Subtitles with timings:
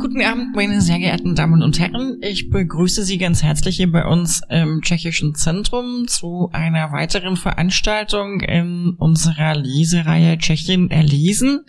[0.00, 2.18] Guten Abend, meine sehr geehrten Damen und Herren.
[2.20, 8.40] Ich begrüße Sie ganz herzlich hier bei uns im Tschechischen Zentrum zu einer weiteren Veranstaltung
[8.40, 11.60] in unserer Lesereihe Tschechien erlesen.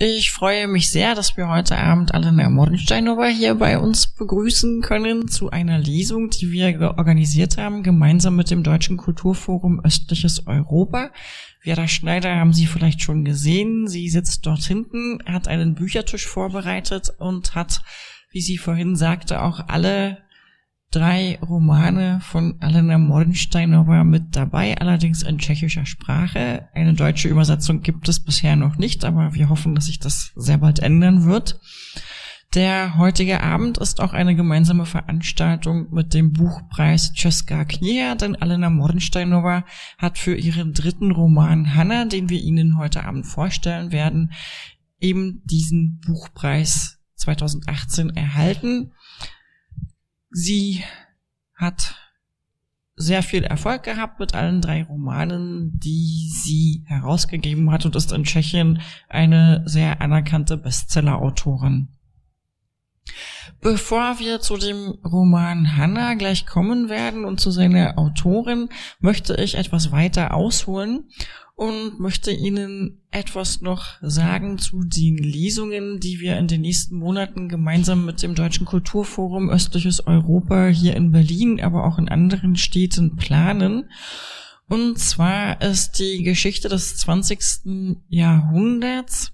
[0.00, 5.26] Ich freue mich sehr, dass wir heute Abend Alena Mordensteinova hier bei uns begrüßen können
[5.26, 11.10] zu einer Lesung, die wir organisiert haben, gemeinsam mit dem Deutschen Kulturforum Östliches Europa.
[11.62, 13.88] Vera Schneider haben Sie vielleicht schon gesehen.
[13.88, 17.82] Sie sitzt dort hinten, hat einen Büchertisch vorbereitet und hat,
[18.30, 20.18] wie sie vorhin sagte, auch alle
[20.90, 26.68] drei Romane von Alena Mordensteinova mit dabei, allerdings in tschechischer Sprache.
[26.74, 30.58] Eine deutsche Übersetzung gibt es bisher noch nicht, aber wir hoffen, dass sich das sehr
[30.58, 31.60] bald ändern wird.
[32.54, 38.70] Der heutige Abend ist auch eine gemeinsame Veranstaltung mit dem Buchpreis Česká kniha, denn Alena
[38.70, 39.66] Mordensteinova
[39.98, 44.32] hat für ihren dritten Roman Hanna, den wir Ihnen heute Abend vorstellen werden,
[44.98, 48.92] eben diesen Buchpreis 2018 erhalten.
[50.40, 50.84] Sie
[51.56, 51.96] hat
[52.94, 58.22] sehr viel Erfolg gehabt mit allen drei Romanen, die sie herausgegeben hat und ist in
[58.22, 61.88] Tschechien eine sehr anerkannte Bestseller-Autorin.
[63.60, 68.68] Bevor wir zu dem Roman Hannah gleich kommen werden und zu seiner Autorin,
[69.00, 71.04] möchte ich etwas weiter ausholen
[71.58, 77.48] und möchte Ihnen etwas noch sagen zu den Lesungen, die wir in den nächsten Monaten
[77.48, 83.16] gemeinsam mit dem Deutschen Kulturforum Östliches Europa hier in Berlin, aber auch in anderen Städten
[83.16, 83.90] planen.
[84.68, 88.02] Und zwar ist die Geschichte des 20.
[88.08, 89.32] Jahrhunderts,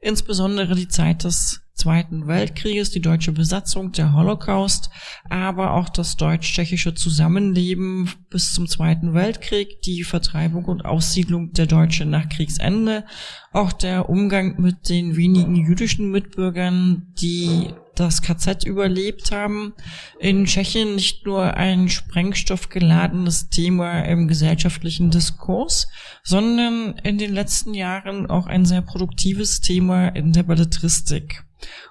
[0.00, 4.90] insbesondere die Zeit des Zweiten Weltkrieges, die deutsche Besatzung, der Holocaust,
[5.30, 12.10] aber auch das deutsch-tschechische Zusammenleben bis zum Zweiten Weltkrieg, die Vertreibung und Aussiedlung der Deutschen
[12.10, 13.04] nach Kriegsende,
[13.52, 19.74] auch der Umgang mit den wenigen jüdischen Mitbürgern, die das KZ überlebt haben.
[20.18, 25.88] In Tschechien nicht nur ein sprengstoffgeladenes Thema im gesellschaftlichen Diskurs,
[26.22, 31.44] sondern in den letzten Jahren auch ein sehr produktives Thema in der Belletristik.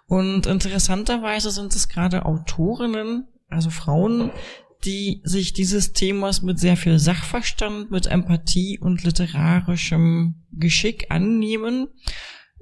[0.08, 4.32] Und interessanterweise sind es gerade Autorinnen, also Frauen,
[4.84, 11.88] die sich dieses Themas mit sehr viel Sachverstand, mit Empathie und literarischem Geschick annehmen.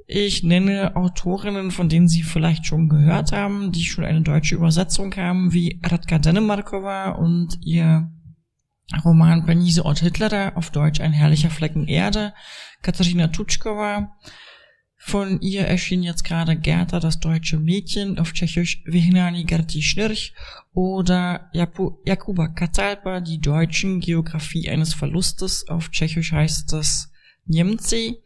[0.06, 5.16] Ich nenne Autorinnen, von denen Sie vielleicht schon gehört haben, die schon eine deutsche Übersetzung
[5.16, 8.12] haben, wie Radka Denemarkova und ihr
[9.06, 12.34] Roman Benise Ort Hitler, auf Deutsch Ein herrlicher Flecken Erde,
[12.82, 14.18] Katharina Tutschkova,
[15.02, 20.34] von ihr erschien jetzt gerade Gerda, das deutsche Mädchen, auf Tschechisch Vihnani Gerti Schnirch
[20.74, 27.10] oder Jakuba Katalpa, die deutschen Geografie eines Verlustes, auf Tschechisch heißt das
[27.46, 28.20] Niemcy.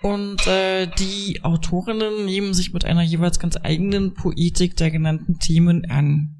[0.00, 5.90] Und äh, die Autorinnen nehmen sich mit einer jeweils ganz eigenen Poetik der genannten Themen
[5.90, 6.38] an.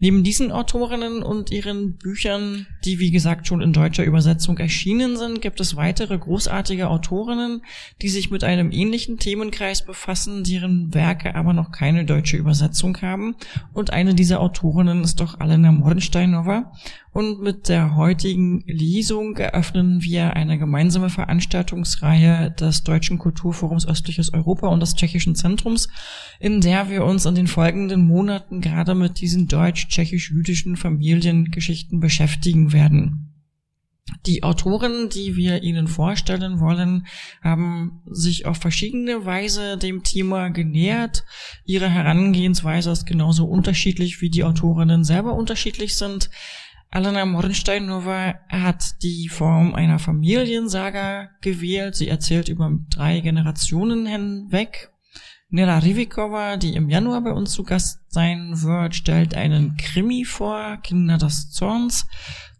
[0.00, 5.40] Neben diesen Autorinnen und ihren Büchern, die wie gesagt schon in deutscher Übersetzung erschienen sind,
[5.40, 7.62] gibt es weitere großartige Autorinnen,
[8.02, 13.36] die sich mit einem ähnlichen Themenkreis befassen, deren Werke aber noch keine deutsche Übersetzung haben.
[13.72, 16.72] Und eine dieser Autorinnen ist doch Alena Mordensteinova.
[17.12, 24.68] Und mit der heutigen Lesung eröffnen wir eine gemeinsame Veranstaltungsreihe des Deutschen Kulturforums Östliches Europa
[24.68, 25.88] und des Tschechischen Zentrums,
[26.40, 33.30] in der wir uns in den folgenden Monaten gerade mit diesen deutsch-tschechisch-jüdischen Familiengeschichten beschäftigen werden.
[34.26, 37.06] Die Autoren, die wir Ihnen vorstellen wollen,
[37.42, 41.24] haben sich auf verschiedene Weise dem Thema genähert.
[41.64, 46.30] Ihre Herangehensweise ist genauso unterschiedlich, wie die Autorinnen selber unterschiedlich sind.
[46.94, 51.96] Alena Mordensteinova hat die Form einer Familiensaga gewählt.
[51.96, 54.92] Sie erzählt über drei Generationen hinweg.
[55.48, 60.76] Nela Rivikova, die im Januar bei uns zu Gast sein wird, stellt einen Krimi vor,
[60.84, 62.06] Kinder des Zorns,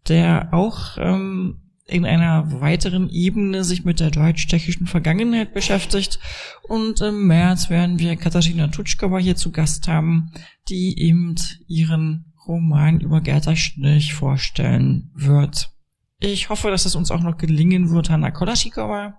[0.09, 6.19] der auch ähm, in einer weiteren Ebene sich mit der deutsch-tschechischen Vergangenheit beschäftigt.
[6.65, 10.33] Und im März werden wir Katharina Tutschkova hier zu Gast haben,
[10.69, 11.37] die eben
[11.69, 15.71] ihren Roman über Gerda Schnirch vorstellen wird.
[16.21, 19.19] Ich hoffe, dass es uns auch noch gelingen wird, Hanna Kolaschikova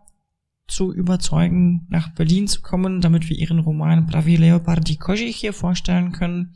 [0.68, 6.12] zu überzeugen, nach Berlin zu kommen, damit wir ihren Roman Pravi Leopardi Kožich hier vorstellen
[6.12, 6.56] können,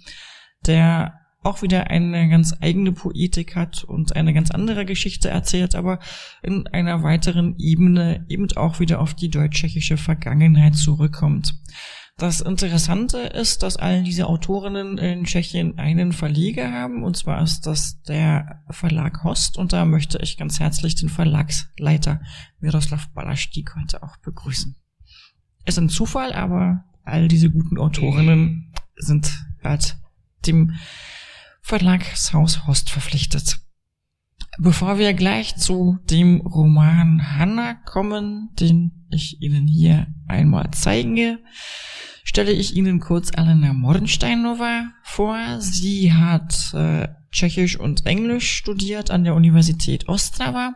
[0.66, 6.00] der auch wieder eine ganz eigene Poetik hat und eine ganz andere Geschichte erzählt, aber
[6.42, 11.54] in einer weiteren Ebene eben auch wieder auf die deutsch-tschechische Vergangenheit zurückkommt.
[12.19, 17.62] Das Interessante ist, dass all diese Autorinnen in Tschechien einen Verleger haben, und zwar ist
[17.62, 22.19] das der Verlag Host, und da möchte ich ganz herzlich den Verlagsleiter
[22.60, 24.75] Miroslav Balaschtik heute auch begrüßen.
[25.63, 29.98] Ist ein Zufall, aber all diese guten Autorinnen sind halt
[30.45, 30.74] dem
[31.62, 33.60] Verlagshaus Host verpflichtet.
[34.57, 41.39] Bevor wir gleich zu dem Roman Hannah kommen, den ich Ihnen hier einmal zeige,
[42.24, 45.38] stelle ich Ihnen kurz Alena Mordensteinova vor.
[45.60, 50.74] Sie hat äh, Tschechisch und Englisch studiert an der Universität Ostrava,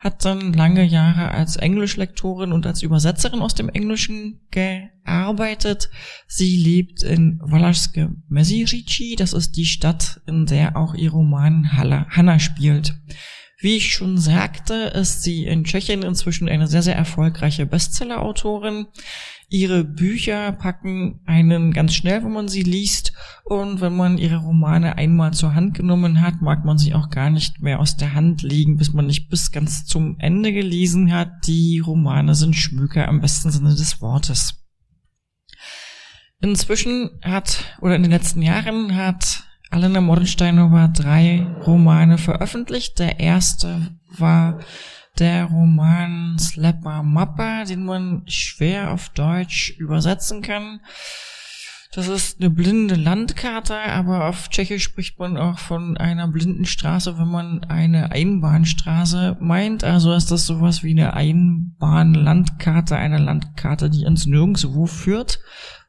[0.00, 5.90] hat dann lange Jahre als Englischlektorin und als Übersetzerin aus dem Englischen gearbeitet.
[6.26, 12.38] Sie lebt in Valašské Meziříčí, das ist die Stadt, in der auch ihr Roman Hanna
[12.38, 12.94] spielt.
[13.62, 18.86] Wie ich schon sagte, ist sie in Tschechien inzwischen eine sehr, sehr erfolgreiche Bestseller-Autorin.
[19.52, 23.12] Ihre Bücher packen einen ganz schnell, wenn man sie liest.
[23.44, 27.28] Und wenn man ihre Romane einmal zur Hand genommen hat, mag man sie auch gar
[27.28, 31.46] nicht mehr aus der Hand legen, bis man nicht bis ganz zum Ende gelesen hat.
[31.46, 34.54] Die Romane sind Schmöker im besten Sinne des Wortes.
[36.40, 42.98] Inzwischen hat, oder in den letzten Jahren hat Alena Mordensteinova drei Romane veröffentlicht.
[42.98, 44.60] Der erste war
[45.18, 50.80] der Roman Slapper Mappa, den man schwer auf Deutsch übersetzen kann.
[51.94, 57.18] Das ist eine blinde Landkarte, aber auf Tschechisch spricht man auch von einer blinden Straße,
[57.18, 59.84] wenn man eine Einbahnstraße meint.
[59.84, 65.40] Also ist das sowas wie eine Einbahnlandkarte, eine Landkarte, die ins Nirgendwo führt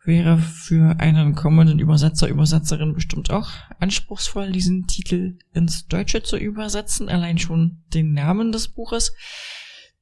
[0.05, 7.09] wäre für einen kommenden Übersetzer, Übersetzerin bestimmt auch anspruchsvoll, diesen Titel ins Deutsche zu übersetzen,
[7.09, 9.13] allein schon den Namen des Buches.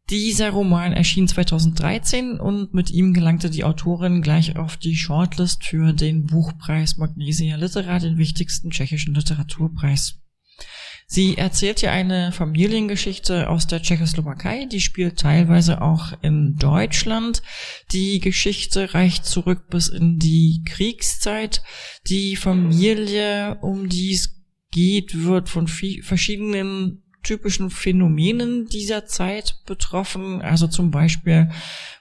[0.10, 5.94] Dieser Roman erschien 2013 und mit ihm gelangte die Autorin gleich auf die Shortlist für
[5.94, 10.20] den Buchpreis Magnesia Litera, den wichtigsten tschechischen Literaturpreis.
[11.14, 17.44] Sie erzählt ja eine Familiengeschichte aus der Tschechoslowakei, die spielt teilweise auch in Deutschland.
[17.92, 21.64] Die Geschichte reicht zurück bis in die Kriegszeit.
[22.08, 24.42] Die Familie, um die es
[24.72, 30.42] geht, wird von verschiedenen typischen Phänomenen dieser Zeit betroffen.
[30.42, 31.52] Also zum Beispiel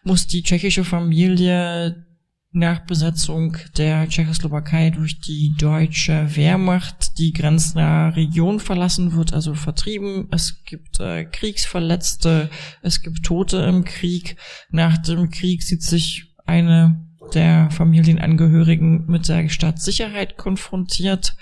[0.05, 2.07] muss die tschechische Familie
[2.53, 10.27] nach Besetzung der Tschechoslowakei durch die deutsche Wehrmacht die grenznahe Region verlassen wird, also vertrieben.
[10.33, 12.51] Es gibt äh, Kriegsverletzte,
[12.83, 14.37] es gibt Tote im Krieg.
[14.71, 21.37] Nach dem Krieg sieht sich eine der Familienangehörigen mit der Staatssicherheit konfrontiert.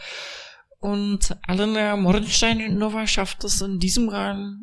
[0.80, 4.10] Und Alena Mordenstein-Nova schafft es in diesem,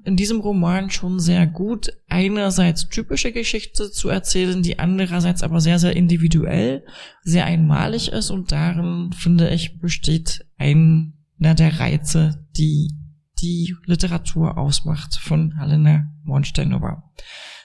[0.06, 5.78] in diesem Roman schon sehr gut, einerseits typische Geschichte zu erzählen, die andererseits aber sehr,
[5.78, 6.86] sehr individuell,
[7.24, 12.94] sehr einmalig ist und darin, finde ich, besteht einer der Reize, die
[13.42, 17.12] die Literatur ausmacht von Alena Mordenstein-Nova.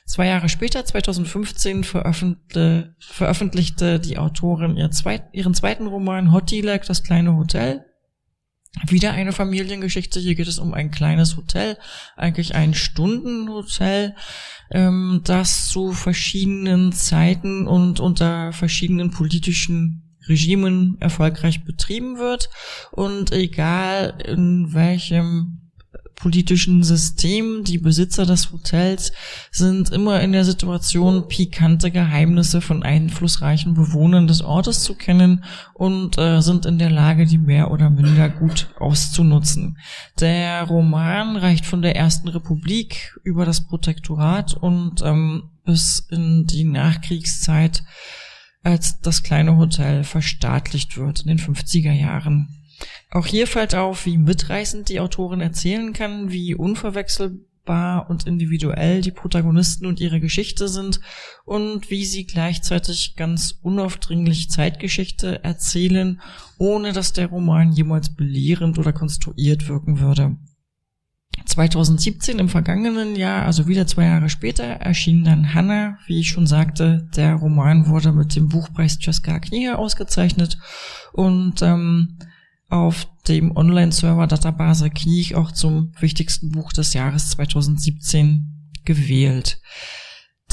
[0.07, 7.05] Zwei Jahre später, 2015, veröffentlichte, veröffentlichte die Autorin ihr zweit, ihren zweiten Roman Hotilek, das
[7.05, 7.85] kleine Hotel,
[8.87, 10.21] wieder eine Familiengeschichte.
[10.21, 11.77] Hier geht es um ein kleines Hotel,
[12.17, 14.15] eigentlich ein Stundenhotel,
[14.71, 22.51] ähm, das zu verschiedenen Zeiten und unter verschiedenen politischen Regimen erfolgreich betrieben wird.
[22.93, 25.60] Und egal in welchem
[26.21, 27.65] politischen System.
[27.65, 29.13] Die Besitzer des Hotels
[29.51, 35.45] sind immer in der Situation, pikante Geheimnisse von einflussreichen Bewohnern des Ortes zu kennen
[35.75, 39.79] und äh, sind in der Lage, die mehr oder minder gut auszunutzen.
[40.21, 46.65] Der Roman reicht von der Ersten Republik über das Protektorat und ähm, bis in die
[46.65, 47.83] Nachkriegszeit
[48.63, 52.60] als das kleine Hotel verstaatlicht wird in den 50er Jahren.
[53.11, 59.11] Auch hier fällt auf, wie mitreißend die Autorin erzählen kann, wie unverwechselbar und individuell die
[59.11, 61.01] Protagonisten und ihre Geschichte sind
[61.45, 66.21] und wie sie gleichzeitig ganz unaufdringlich Zeitgeschichte erzählen,
[66.59, 70.37] ohne dass der Roman jemals belehrend oder konstruiert wirken würde.
[71.47, 75.99] 2017 im vergangenen Jahr, also wieder zwei Jahre später, erschien dann Hannah.
[76.07, 80.59] Wie ich schon sagte, der Roman wurde mit dem Buchpreis Česká kniha ausgezeichnet
[81.13, 82.19] und ähm,
[82.71, 89.61] auf dem Online-Server Database Krieg auch zum wichtigsten Buch des Jahres 2017 gewählt.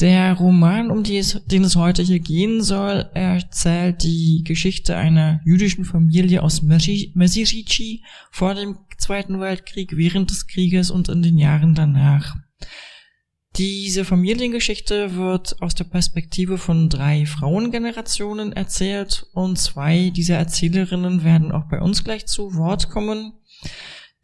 [0.00, 5.84] Der Roman, um es, den es heute hier gehen soll, erzählt die Geschichte einer jüdischen
[5.84, 12.36] Familie aus Mesirici vor dem Zweiten Weltkrieg, während des Krieges und in den Jahren danach.
[13.56, 21.50] Diese Familiengeschichte wird aus der Perspektive von drei Frauengenerationen erzählt und zwei dieser Erzählerinnen werden
[21.50, 23.32] auch bei uns gleich zu Wort kommen.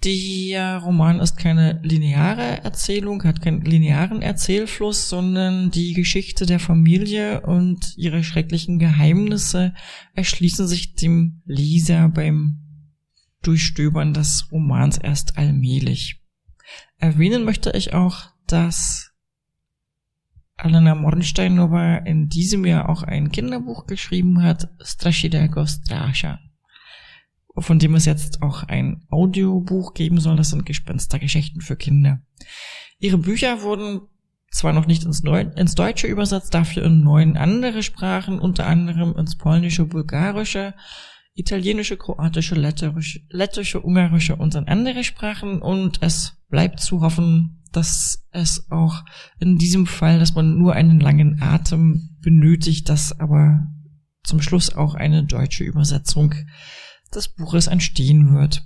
[0.04, 7.40] Der Roman ist keine lineare Erzählung, hat keinen linearen Erzählfluss, sondern die Geschichte der Familie
[7.40, 9.72] und ihre schrecklichen Geheimnisse
[10.12, 12.60] erschließen sich dem Leser beim
[13.42, 16.20] Durchstöbern des Romans erst allmählich.
[16.98, 19.13] Erwähnen möchte ich auch, dass
[20.56, 26.38] Alena Mornsteinova in diesem Jahr auch ein Kinderbuch geschrieben hat, Strashidego Strasha
[27.56, 30.36] von dem es jetzt auch ein Audiobuch geben soll.
[30.36, 32.20] Das sind Gespenstergeschichten für Kinder.
[32.98, 34.02] Ihre Bücher wurden
[34.50, 39.16] zwar noch nicht ins, Neu ins Deutsche übersetzt, dafür in neun andere Sprachen, unter anderem
[39.16, 40.74] ins Polnische, Bulgarische,
[41.34, 45.60] Italienische, Kroatische, Lettische, Ungarische und in andere Sprachen.
[45.60, 49.04] Und es bleibt zu hoffen, dass es auch
[49.38, 53.66] in diesem Fall, dass man nur einen langen Atem benötigt, dass aber
[54.22, 56.34] zum Schluss auch eine deutsche Übersetzung
[57.14, 58.62] des Buches entstehen wird.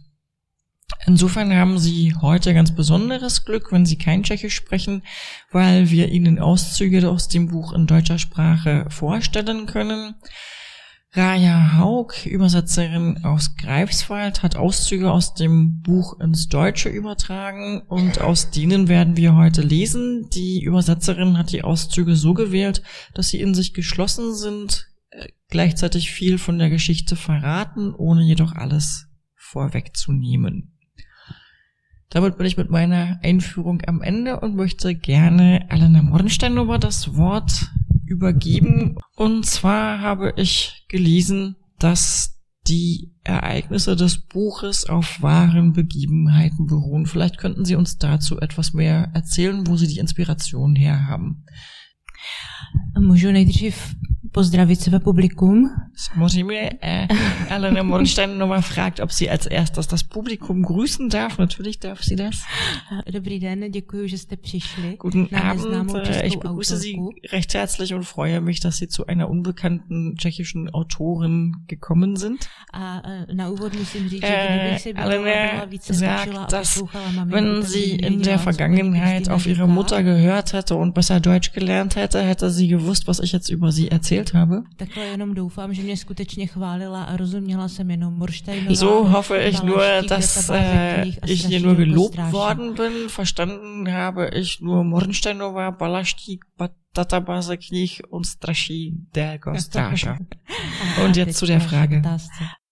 [1.07, 5.03] Insofern haben Sie heute ganz besonderes Glück, wenn Sie kein Tschechisch sprechen,
[5.51, 10.15] weil wir Ihnen Auszüge aus dem Buch in deutscher Sprache vorstellen können.
[11.13, 18.51] Raja Haug, Übersetzerin aus Greifswald, hat Auszüge aus dem Buch ins Deutsche übertragen und aus
[18.51, 20.29] denen werden wir heute lesen.
[20.35, 22.83] Die Übersetzerin hat die Auszüge so gewählt,
[23.15, 24.87] dass sie in sich geschlossen sind,
[25.49, 30.75] gleichzeitig viel von der Geschichte verraten, ohne jedoch alles vorwegzunehmen.
[32.11, 37.71] Damit bin ich mit meiner Einführung am Ende und möchte gerne Alena Mordensteinova das Wort
[38.09, 38.97] übergeben.
[39.17, 42.35] Und zwar habe ich gelesen, dass
[42.67, 47.07] die Ereignisse des Buches auf wahren Begebenheiten beruhen.
[47.07, 51.45] Vielleicht könnten Sie uns dazu etwas mehr erzählen, wo Sie die Inspiration her haben.
[52.99, 53.95] Můžu nejdřív
[54.33, 55.71] pozdravit své publikum.
[55.97, 57.09] Samozřejmě äh,
[57.49, 61.39] Elena Mornsteinova fragt, ob sie als erstes das Publikum grüßen darf.
[61.39, 62.37] Natürlich darf sie das.
[63.13, 64.97] Dobrý den, děkuji, že jste přišli.
[65.01, 66.99] Guten Abend, äh, ich begrüße Sie
[67.33, 72.49] recht herzlich und freue mich, dass Sie zu einer unbekannten tschechischen Autorin gekommen sind.
[72.73, 76.85] A äh, na úvod musím říct, äh, že Elena sagt, dass
[77.25, 82.23] wenn sie in der Vergangenheit auf ihre Mutter gehört hätte und besser Deutsch gelernt hätte,
[82.23, 84.65] hätte sie gewusst, was ich jetzt über sie erzählt erzählt habe.
[88.71, 93.09] So hoffe ich nur, dass äh, ich hier nur gelobt worden bin.
[93.09, 96.45] Verstanden habe ich nur Mornsteinova, Balaštík,
[96.95, 100.19] Database knih und Straší Dergo Straša.
[101.05, 102.03] Und jetzt zu der Frage.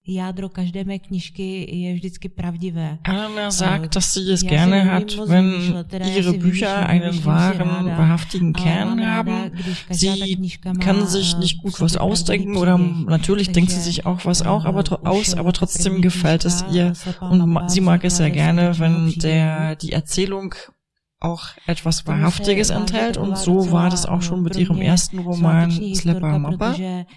[0.06, 2.98] Jádro každé mé knižky je vždycky pravdivé.
[3.02, 5.74] Anna sagt, dass sie es gerne hat, wenn
[6.16, 9.50] ihre Bücher einen wahren, wahrhaftigen Kern haben.
[9.90, 10.08] Sie
[10.80, 14.84] kann sich nicht gut was ausdenken oder natürlich denkt sie sich auch was auch aber
[15.06, 19.92] aus, aber trotzdem gefällt es ihr und sie mag es sehr gerne, wenn der die
[19.92, 20.54] Erzählung
[21.18, 26.38] auch etwas Wahrhaftiges enthält und so war das auch schon mit ihrem ersten Roman Slapper
[26.38, 26.74] Mappa.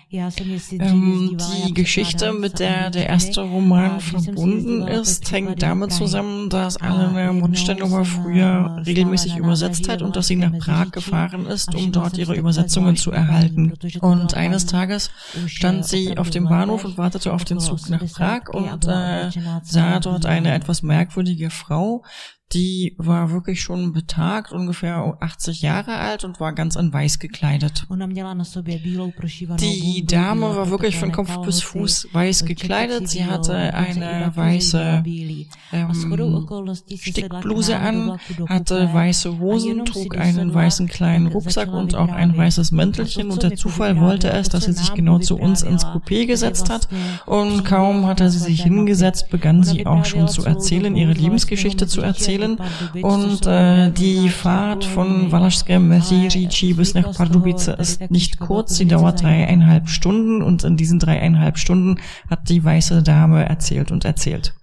[0.10, 7.34] Ähm, die Geschichte, mit der der erste Roman verbunden ist, hängt damit zusammen, dass Anna
[7.34, 12.36] Mundsteinova früher regelmäßig übersetzt hat und dass sie nach Prag gefahren ist, um dort ihre
[12.36, 13.74] Übersetzungen zu erhalten.
[14.00, 15.12] Und eines Tages
[15.46, 19.29] stand sie auf dem Bahnhof und wartete auf den Zug nach Prag und äh,
[19.63, 22.03] sah dort eine etwas merkwürdige Frau,
[22.53, 27.86] die war wirklich schon betagt, ungefähr 80 Jahre alt und war ganz in weiß gekleidet.
[29.60, 33.08] Die Dame war wirklich von Kopf bis Fuß weiß gekleidet.
[33.08, 35.03] Sie hatte eine weiße
[35.72, 35.94] ähm,
[37.00, 43.29] Stickbluse an, hatte weiße Hosen, trug einen weißen kleinen Rucksack und auch ein weißes Mäntelchen.
[43.29, 46.88] und der Zufall wollte es, dass sie sich genau zu uns ins Coupé gesetzt hat.
[47.27, 52.01] und kaum hatte sie sich hingesetzt, begann sie auch schon zu erzählen, ihre Lebensgeschichte zu
[52.01, 52.58] erzählen erzählen.
[53.01, 59.22] Und äh, die Fahrt von Valašské Meziříčí bis nach Pardubice ist nicht kurz, sie dauert
[59.22, 61.98] dreieinhalb Stunden und in diesen dreieinhalb Stunden
[62.29, 64.53] hat die weiße Dame erzählt und erzählt.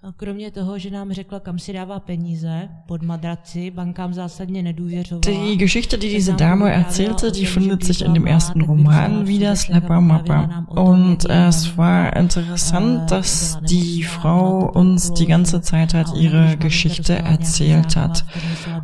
[5.24, 10.00] Die Geschichte, die diese Dame erzählte, die findet sich in dem ersten Roman wieder, Slapper
[10.00, 10.66] Mappa.
[10.68, 17.65] Und es war interessant, dass die Frau uns die ganze Zeit hat ihre Geschichte erzählt
[17.66, 18.24] erzählt hat.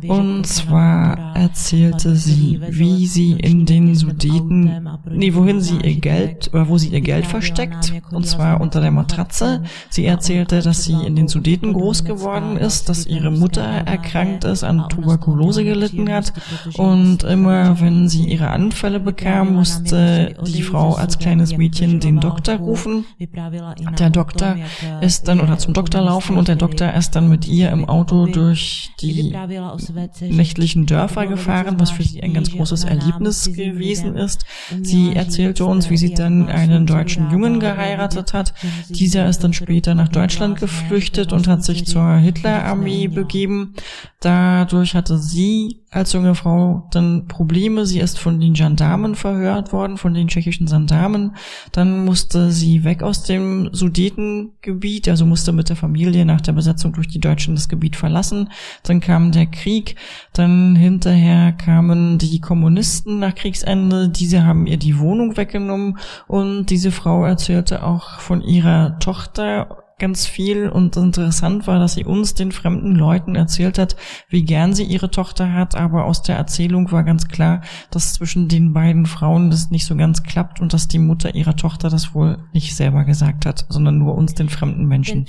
[0.07, 6.67] Und zwar erzählte sie, wie sie in den Sudeten, nee, wohin sie ihr Geld, oder
[6.67, 9.63] wo sie ihr Geld versteckt, und zwar unter der Matratze.
[9.89, 14.63] Sie erzählte, dass sie in den Sudeten groß geworden ist, dass ihre Mutter erkrankt ist,
[14.63, 16.33] an Tuberkulose gelitten hat
[16.77, 22.55] und immer, wenn sie ihre Anfälle bekam, musste die Frau als kleines Mädchen den Doktor
[22.55, 23.05] rufen.
[23.99, 24.55] Der Doktor
[25.01, 28.25] ist dann, oder zum Doktor laufen und der Doktor ist dann mit ihr im Auto
[28.27, 29.33] durch die
[30.21, 34.45] nächtlichen Dörfer gefahren, was für sie ein ganz großes Erlebnis gewesen ist.
[34.81, 38.53] Sie erzählte uns, wie sie dann einen deutschen Jungen geheiratet hat.
[38.89, 43.73] Dieser ist dann später nach Deutschland geflüchtet und hat sich zur Hitlerarmee begeben.
[44.19, 47.85] Dadurch hatte sie als junge Frau dann Probleme.
[47.85, 51.35] Sie ist von den Gendarmen verhört worden, von den tschechischen Gendarmen.
[51.71, 56.93] Dann musste sie weg aus dem Sudetengebiet, also musste mit der Familie nach der Besetzung
[56.93, 58.49] durch die Deutschen das Gebiet verlassen.
[58.83, 59.95] Dann kam der Krieg.
[60.33, 64.09] Dann hinterher kamen die Kommunisten nach Kriegsende.
[64.09, 65.97] Diese haben ihr die Wohnung weggenommen
[66.27, 72.03] und diese Frau erzählte auch von ihrer Tochter ganz viel und interessant war, dass sie
[72.03, 73.95] uns, den fremden Leuten, erzählt hat,
[74.27, 78.49] wie gern sie ihre Tochter hat, aber aus der Erzählung war ganz klar, dass zwischen
[78.49, 82.13] den beiden Frauen das nicht so ganz klappt und dass die Mutter ihrer Tochter das
[82.13, 85.23] wohl nicht selber gesagt hat, sondern nur uns, den fremden Menschen.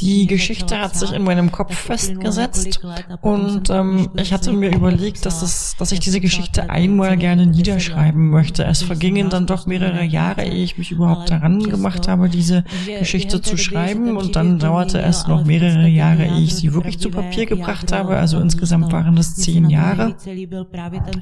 [0.00, 2.80] Die Geschichte hat sich in meinem Kopf festgesetzt
[3.20, 8.30] und ähm, ich hatte mir überlegt, dass, es, dass ich diese Geschichte einmal gerne niederschreiben
[8.30, 8.64] möchte.
[8.64, 12.64] Es vergingen dann doch mehrere Jahre, ehe ich mich überhaupt daran gemacht habe, diese
[12.98, 14.16] Geschichte zu schreiben.
[14.16, 18.16] Und dann dauerte es noch mehrere Jahre, ehe ich sie wirklich zu Papier gebracht habe.
[18.16, 20.14] Also insgesamt waren es zehn Jahre.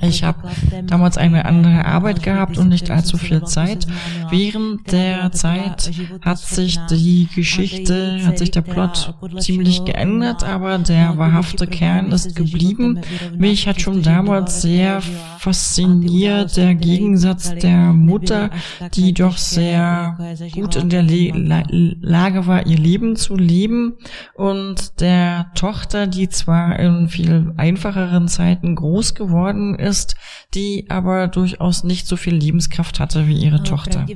[0.03, 0.49] Ich habe
[0.85, 3.87] damals eine andere Arbeit gehabt und nicht allzu viel Zeit.
[4.31, 5.91] Während der Zeit
[6.21, 12.37] hat sich die Geschichte, hat sich der Plot ziemlich geändert, aber der wahrhafte Kern ist
[12.37, 13.01] geblieben.
[13.37, 15.01] Mich hat schon damals sehr
[15.39, 18.51] fasziniert, hier der Gegensatz der Mutter,
[18.95, 20.17] die doch sehr
[20.53, 23.95] gut in der Le La Lage war, ihr Leben zu leben,
[24.35, 30.17] und der Tochter, die zwar in viel einfacheren Zeiten groß geworden ist,
[30.55, 34.07] die aber durchaus nicht so viel Lebenskraft hatte wie ihre Tochter.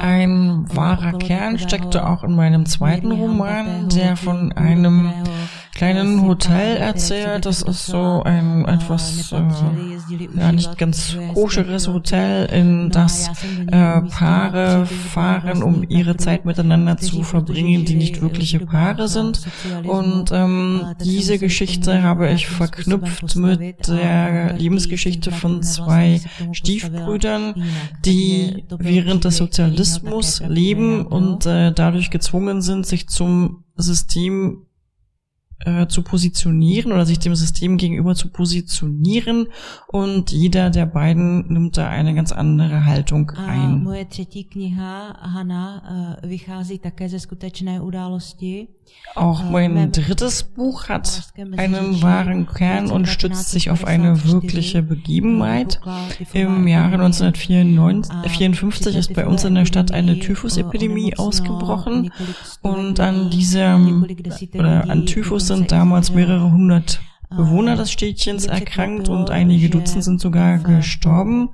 [0.00, 5.12] Ein wahrer Kern steckte auch in meinem zweiten Roman, der von einem
[5.76, 7.44] kleinen Hotel erzählt.
[7.44, 13.28] Das ist so ein etwas äh, ja nicht ganz koscheres Hotel, in das
[13.66, 19.42] äh, Paare fahren, um ihre Zeit miteinander zu verbringen, die nicht wirkliche Paare sind.
[19.84, 27.62] Und ähm, diese Geschichte habe ich verknüpft mit der Lebensgeschichte von zwei Stiefbrüdern,
[28.04, 34.62] die während des Sozialismus leben und äh, dadurch gezwungen sind, sich zum System
[35.66, 39.48] äh, zu positionieren oder sich dem System gegenüber zu positionieren
[39.88, 43.82] und jeder der beiden nimmt da eine ganz andere Haltung ein.
[43.82, 45.82] moje třetí kniha Hanna
[46.22, 48.68] äh, vychází také ze skutečné události.
[49.14, 55.80] Auch mein drittes Buch hat einen wahren Kern und stützt sich auf eine wirkliche Begebenheit.
[56.34, 62.12] Im Jahre 1954 ist bei uns in der Stadt eine Typhusepidemie ausgebrochen
[62.62, 64.06] und an diesem
[64.54, 70.20] oder an Typhus sind damals mehrere hundert Bewohner des Städtchens erkrankt und einige Dutzend sind
[70.20, 71.50] sogar gestorben.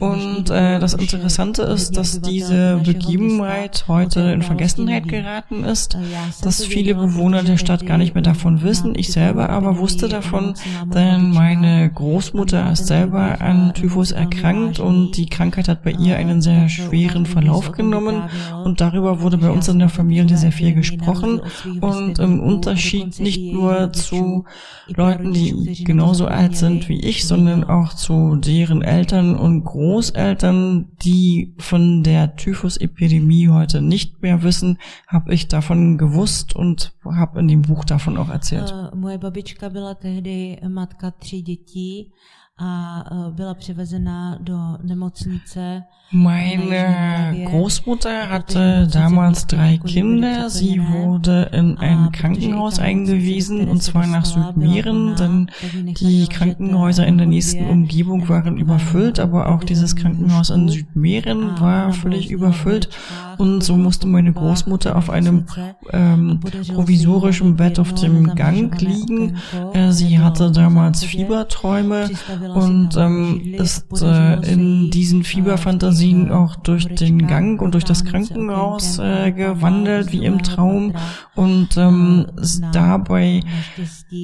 [0.00, 5.96] Und äh, das Interessante ist, dass diese Begebenheit heute in Vergessenheit geraten ist,
[6.42, 8.94] dass viele Bewohner der Stadt gar nicht mehr davon wissen.
[8.96, 10.54] Ich selber aber wusste davon,
[10.92, 16.42] denn meine Großmutter ist selber an Typhus erkrankt und die Krankheit hat bei ihr einen
[16.42, 18.24] sehr schweren Verlauf genommen
[18.64, 21.40] und darüber wurde bei uns in der Familie sehr viel gesprochen
[21.80, 24.44] und im Unterschied nicht nur zu
[24.88, 31.54] Leuten, die genauso alt sind wie ich, sondern auch zu deren Eltern und Großeltern die
[31.58, 37.62] von der Typhusepidemie heute nicht mehr wissen, habe ich davon gewusst und habe in dem
[37.62, 38.72] Buch davon auch erzählt.
[38.72, 42.10] Uh, moje babička byla tehdy matka tří dětí
[42.58, 45.82] a e, byla přivezena do nemocnice.
[46.12, 50.48] Meine Großmutter hatte damals drei Kinder.
[50.48, 55.50] Sie wurde in ein Krankenhaus eingewiesen, und zwar nach Südmähren, denn
[55.98, 61.92] die Krankenhäuser in der nächsten Umgebung waren überfüllt, aber auch dieses Krankenhaus in Südmähren war
[61.92, 62.90] völlig überfüllt.
[63.38, 65.44] Und so musste meine Großmutter auf einem
[65.92, 66.40] ähm,
[66.74, 69.36] provisorischen Bett auf dem Gang liegen.
[69.72, 72.10] Äh, sie hatte damals Fieberträume
[72.54, 78.98] und ähm, ist äh, in diesen Fieberfantasien auch durch den Gang und durch das Krankenhaus
[78.98, 80.94] äh, gewandelt, wie im Traum.
[81.34, 82.26] Und ähm,
[82.72, 83.42] dabei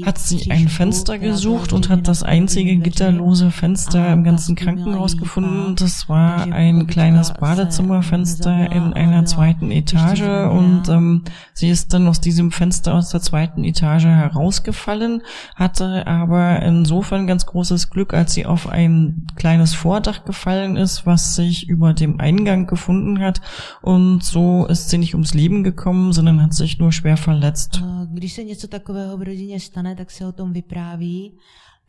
[0.04, 5.74] hat sie ein Fenster gesucht und hat das einzige gitterlose Fenster im ganzen Krankenhaus gefunden.
[5.76, 12.20] Das war ein kleines Badezimmerfenster in einer zweiten Etage und ähm, sie ist dann aus
[12.20, 15.22] diesem Fenster aus der zweiten Etage herausgefallen,
[15.56, 21.34] hatte aber insofern ganz großes Glück, als sie auf ein kleines Vordach gefallen ist, was
[21.34, 23.40] sich über dem Eingang gefunden hat.
[23.82, 27.82] Und so ist sie nicht ums Leben gekommen, sondern hat sich nur schwer verletzt.
[28.12, 31.32] Když se něco takového v rodině stane, tak se o tom vypráví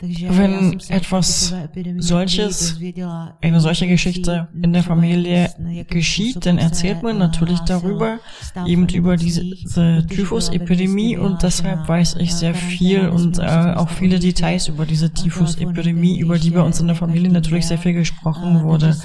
[0.01, 1.53] wenn etwas
[1.97, 2.79] solches,
[3.41, 5.49] eine solche Geschichte in der Familie
[5.89, 8.19] geschieht, dann erzählt man natürlich darüber,
[8.65, 9.41] eben über diese,
[10.07, 16.19] Typhusepidemie und deshalb weiß ich sehr viel und äh, auch viele Details über diese Typhusepidemie,
[16.19, 18.95] über die bei uns in der Familie natürlich sehr viel gesprochen wurde.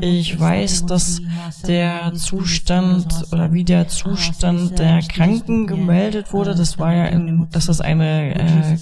[0.00, 1.20] Ich weiß, dass
[1.66, 7.68] der Zustand oder wie der Zustand der Kranken gemeldet wurde, das war ja, in, dass
[7.68, 8.76] es eine äh,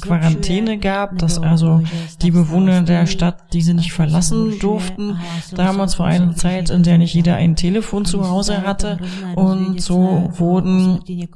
[0.00, 1.82] Quarantäne gab, gab, dass also
[2.22, 5.18] die Bewohner der Stadt diese nicht verlassen durften.
[5.54, 8.98] Damals war eine Zeit, in der nicht jeder ein Telefon zu Hause hatte
[9.34, 11.28] und so wurden die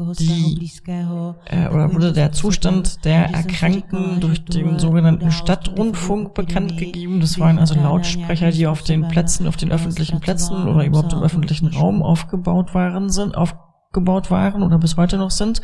[1.46, 7.20] äh, oder wurde der Zustand der Erkrankten durch den sogenannten Stadtrundfunk bekannt gegeben.
[7.20, 11.22] Das waren also Lautsprecher, die auf den Plätzen, auf den öffentlichen Plätzen oder überhaupt im
[11.22, 13.54] öffentlichen Raum aufgebaut waren, sind, auf
[13.92, 15.62] gebaut waren oder bis heute noch sind.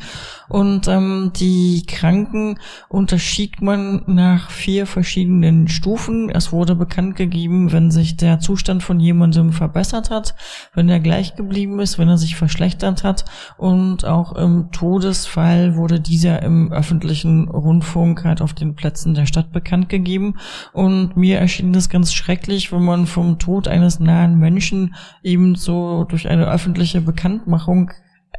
[0.49, 6.31] Und ähm, die Kranken unterschied man nach vier verschiedenen Stufen.
[6.31, 10.35] Es wurde bekannt gegeben, wenn sich der Zustand von jemandem verbessert hat,
[10.75, 13.25] wenn er gleich geblieben ist, wenn er sich verschlechtert hat.
[13.57, 19.53] Und auch im Todesfall wurde dieser im öffentlichen Rundfunk halt auf den Plätzen der Stadt
[19.53, 20.37] bekannt gegeben.
[20.73, 26.05] Und mir erschien das ganz schrecklich, wenn man vom Tod eines nahen Menschen eben so
[26.05, 27.91] durch eine öffentliche Bekanntmachung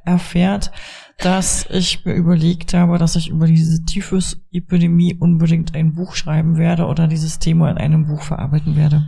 [0.05, 0.71] erfährt,
[1.17, 6.85] dass ich mir überlegt habe, dass ich über diese Typhus-Epidemie unbedingt ein Buch schreiben werde
[6.85, 9.03] oder dieses Thema in einem Buch verarbeiten werde.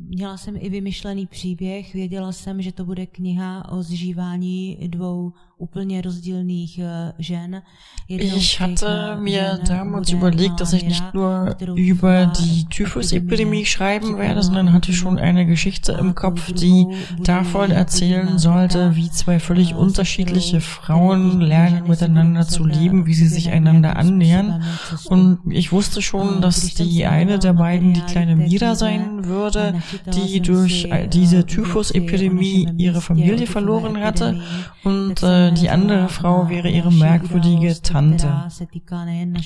[0.00, 6.02] Měla jsem i vymyšlený příběh, věděla jsem, že to bude kniha o zžívání dvou úplně
[6.02, 6.80] rozdílných
[7.18, 7.62] Žen.
[8.08, 14.72] Ich hatte mir damals überlegt, dass ich nicht nur über die Typhus-Epidemie schreiben werde, sondern
[14.72, 16.86] hatte schon eine Geschichte im Kopf, die
[17.22, 23.50] davon erzählen sollte, wie zwei völlig unterschiedliche Frauen lernen miteinander zu leben, wie sie sich
[23.50, 24.62] einander annähern.
[25.08, 29.74] Und ich wusste schon, dass die eine der beiden die kleine Mira sein würde,
[30.14, 34.40] die durch diese Typhus-Epidemie ihre Familie verloren hatte
[34.84, 38.28] und äh, die andere Frau wäre ihre merkwürdige Tante.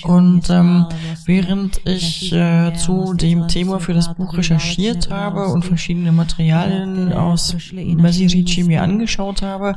[0.04, 0.86] Und ähm,
[1.26, 7.56] während ich äh, zu dem Thema für das Buch recherchiert habe und verschiedene Materialien aus
[7.72, 9.74] Mesirici mir angeschaut habe,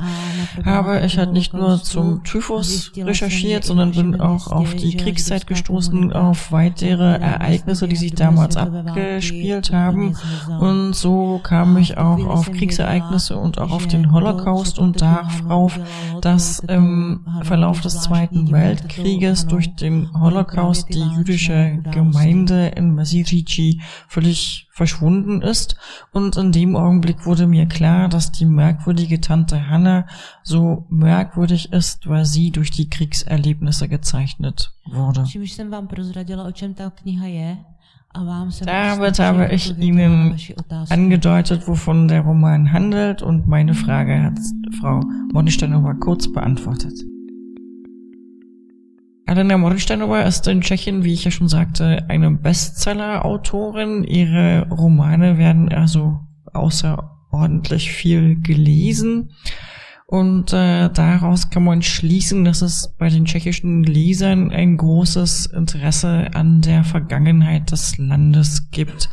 [0.64, 6.12] habe ich halt nicht nur zum Typhus recherchiert, sondern bin auch auf die Kriegszeit gestoßen,
[6.12, 10.16] auf weitere Ereignisse, die sich damals abgespielt haben.
[10.60, 15.78] Und so kam ich auch auf Kriegsereignisse und auch auf den Holocaust und darauf,
[16.26, 24.66] dass im Verlauf des Zweiten Weltkrieges durch den Holocaust die jüdische Gemeinde in Masirici völlig
[24.72, 25.76] verschwunden ist.
[26.12, 30.08] Und in dem Augenblick wurde mir klar, dass die merkwürdige Tante Hannah
[30.42, 35.22] so merkwürdig ist, weil sie durch die Kriegserlebnisse gezeichnet wurde.
[38.14, 40.36] Damit habe ich Ihnen
[40.88, 44.38] angedeutet, wovon der Roman handelt und meine Frage hat
[44.80, 45.00] Frau
[45.32, 46.94] Mordensteinova kurz beantwortet.
[49.26, 54.04] Alena Mordensteinova ist in Tschechien, wie ich ja schon sagte, eine Bestseller-Autorin.
[54.04, 56.20] Ihre Romane werden also
[56.52, 59.30] außerordentlich viel gelesen.
[60.08, 66.30] Und äh, daraus kann man schließen, dass es bei den tschechischen Lesern ein großes Interesse
[66.32, 69.10] an der Vergangenheit des Landes gibt.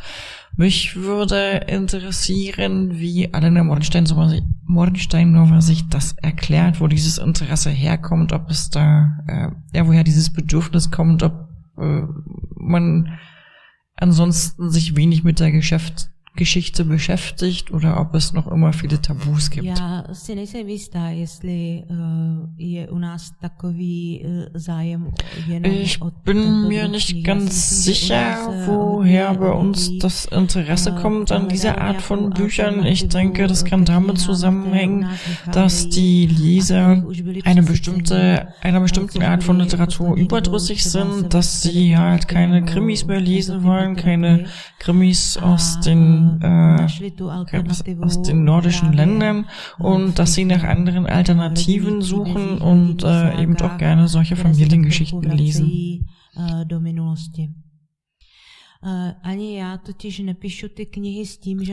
[0.56, 8.70] Mich würde interessieren, wie Alena Mordensteinova sich das erklärt, wo dieses Interesse herkommt, ob es
[8.70, 12.02] da, äh, ja, woher dieses Bedürfnis kommt, ob äh,
[12.54, 13.18] man
[13.96, 19.50] ansonsten sich wenig mit der Geschäft Geschichte beschäftigt oder ob es noch immer viele Tabus
[19.50, 19.66] gibt.
[19.66, 25.12] Já si nejsem jistá, jestli uh, je u nás takový uh, zájem
[25.46, 31.80] jenom Ich bin mir nicht ganz sicher, woher bei uns das Interesse kommt an dieser
[31.80, 32.84] Art von Büchern.
[32.84, 35.08] Ich denke, das kann damit zusammenhängen,
[35.52, 37.04] dass die Leser
[37.44, 43.20] eine bestimmte, einer bestimmten Art von Literatur überdrüssig sind, dass sie halt keine Krimis mehr
[43.20, 44.46] lesen wollen, keine
[44.78, 46.86] Krimis aus den, äh,
[48.00, 49.46] aus den nordischen Ländern
[49.78, 56.06] und dass sie nach anderen Alternativen suchen und äh, eben auch gerne solche Familiengeschichten lesen.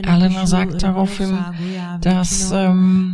[0.08, 1.38] Alena sagt daraufhin,
[2.00, 3.14] dass ähm,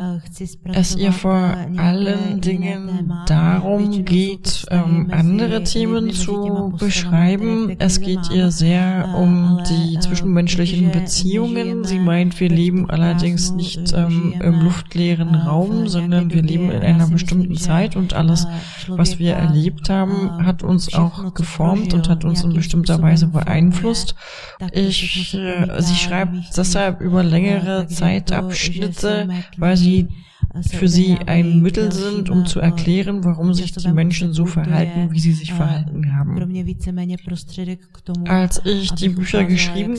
[0.73, 3.11] es ihr vor allen Dingen.
[3.25, 7.75] Darum geht, ähm, andere Themen zu beschreiben.
[7.79, 11.83] Es geht ihr sehr um die zwischenmenschlichen Beziehungen.
[11.83, 17.07] Sie meint, wir leben allerdings nicht ähm, im luftleeren Raum, sondern wir leben in einer
[17.07, 18.45] bestimmten Zeit und alles,
[18.87, 23.86] was wir erlebt haben, hat uns auch geformt und hat uns in bestimmter Weise beeinflusst
[23.87, 24.15] beeinflusst.
[24.71, 30.07] Ich, äh, sie schreibt deshalb über längere Zeitabschnitte, weil sie
[30.71, 35.19] für sie ein Mittel sind, um zu erklären, warum sich die Menschen so verhalten, wie
[35.19, 36.37] sie sich verhalten haben.
[38.25, 39.97] Als ich die Bücher geschrieben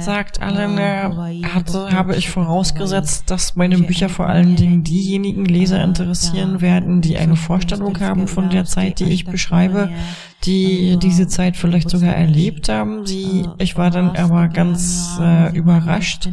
[0.00, 6.60] sagt Alena, hatte, habe ich vorausgesetzt, dass meine Bücher vor allen Dingen diejenigen Leser interessieren
[6.60, 9.90] werden, die eine Vorstellung haben von der Zeit, die ich beschreibe,
[10.44, 13.06] die diese Zeit vielleicht sogar erlebt haben.
[13.06, 16.28] Sie, ich war dann aber ganz äh, überrascht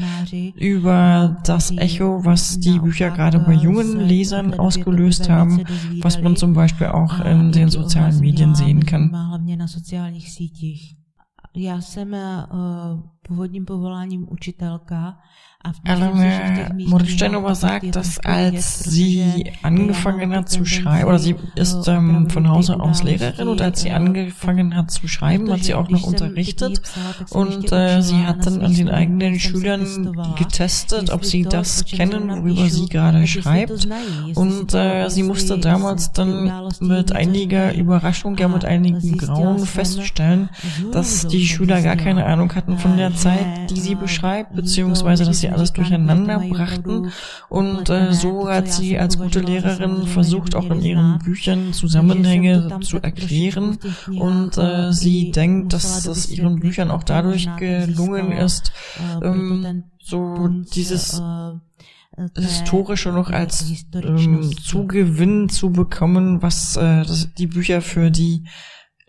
[0.56, 5.64] über das Echo, was die Bücher gerade bei jungen Lesern ausgelöst haben,
[6.02, 9.12] was man zum Beispiel auch in den sozialen Medien sehen kann.
[13.28, 15.18] Původním povoláním učitelka
[15.84, 22.48] Elena Moristenova sagt, dass als sie angefangen hat zu schreiben, oder sie ist ähm, von
[22.48, 26.82] Hause aus Lehrerin und als sie angefangen hat zu schreiben, hat sie auch noch unterrichtet.
[27.32, 32.70] und äh, sie hat dann an den eigenen Schülern getestet, ob sie das kennen, worüber
[32.70, 33.88] sie gerade schreibt.
[34.36, 40.50] und äh, sie musste damals dann mit einiger Überraschung, ja mit einigen Grauen feststellen,
[40.92, 45.40] dass die Schüler gar keine Ahnung hatten von der Zeit, die sie beschreibt, beziehungsweise dass
[45.40, 47.12] sie alles durcheinander brachten.
[47.50, 53.02] Und äh, so hat sie als gute Lehrerin versucht, auch in ihren Büchern Zusammenhänge zu
[53.02, 53.78] erklären.
[54.08, 58.72] Und äh, sie denkt, dass es ihren Büchern auch dadurch gelungen ist,
[59.22, 61.22] ähm, so dieses
[62.36, 68.44] historische noch als ähm, Zugewinn zu bekommen, was äh, das, die Bücher für die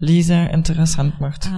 [0.00, 1.50] Leser interessant macht.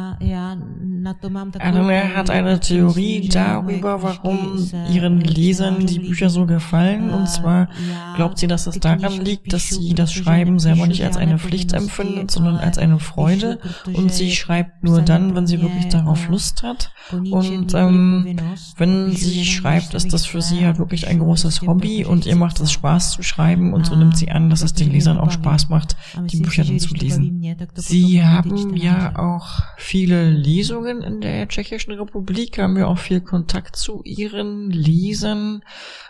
[1.59, 7.11] Anne hat eine Theorie darüber, warum ihren Lesern die Bücher so gefallen.
[7.11, 7.68] Und zwar
[8.16, 11.74] glaubt sie, dass es daran liegt, dass sie das Schreiben selber nicht als eine Pflicht
[11.74, 13.59] empfindet, sondern als eine Freude.
[13.92, 16.92] Und sie schreibt nur dann, wenn sie wirklich darauf Lust hat.
[17.12, 18.38] Und ähm,
[18.79, 22.59] wenn sie schreibt, ist das für sie halt wirklich ein großes Hobby und ihr macht
[22.61, 25.68] es Spaß zu schreiben und so nimmt sie an, dass es den Lesern auch Spaß
[25.68, 25.96] macht,
[26.33, 27.44] die Bücher dann zu lesen.
[27.74, 33.77] Sie haben ja auch viele Lesungen in der Tschechischen Republik, haben wir auch viel Kontakt
[33.77, 35.62] zu ihren Lesern.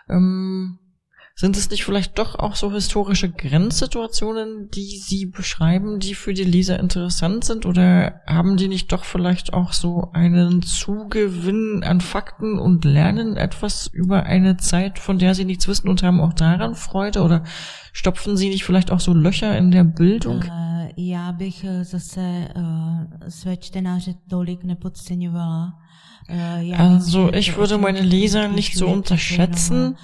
[0.08, 0.78] Ähm,
[1.40, 6.44] sind es nicht vielleicht doch auch so historische Grenzsituationen, die Sie beschreiben, die für die
[6.44, 7.64] Leser interessant sind?
[7.64, 13.86] Oder haben die nicht doch vielleicht auch so einen Zugewinn an Fakten und lernen etwas
[13.86, 17.22] über eine Zeit, von der sie nichts wissen und haben auch daran Freude?
[17.22, 17.44] Oder
[17.94, 20.44] stopfen sie nicht vielleicht auch so Löcher in der Bildung?
[20.96, 22.48] Já bych zase
[23.28, 25.78] své čtenáře tolik nepodceňovala.
[26.76, 29.96] Also ich würde meine Leser nicht so unterschätzen.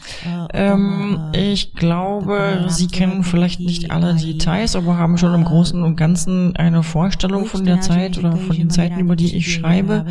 [0.53, 5.95] Ähm, ich glaube, sie kennen vielleicht nicht alle Details, aber haben schon im Großen und
[5.97, 10.07] Ganzen eine Vorstellung von der Zeit oder von den Zeiten, über die ich schreibe.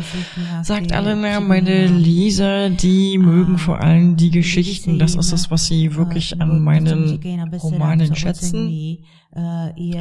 [0.62, 4.98] Sagt Alena, meine Leser, die mögen vor allem die Geschichten.
[4.98, 7.20] Das ist es, was sie wirklich an meinen
[7.62, 8.98] Romanen schätzen.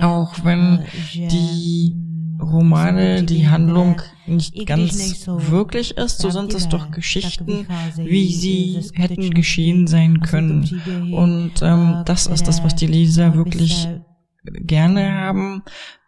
[0.01, 0.79] Auch wenn
[1.13, 1.93] die
[2.51, 9.33] Romane die Handlung nicht ganz wirklich ist, so sind es doch Geschichten, wie sie hätten
[9.33, 11.13] geschehen sein können.
[11.13, 13.87] Und ähm, das ist das, was die Leser wirklich
[14.43, 15.63] gerne haben.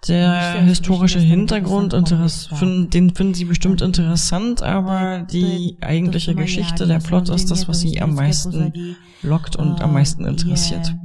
[0.07, 7.51] Der historische Hintergrund, den finden sie bestimmt interessant, aber die eigentliche Geschichte, der Plot ist
[7.51, 10.95] das, was sie am meisten lockt und am meisten interessiert.